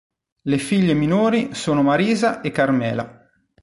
Le 0.45 0.57
figlie 0.57 0.95
minori 0.95 1.53
sono 1.53 1.83
Marisa 1.83 2.41
e 2.41 2.49
Carmela. 2.49 3.29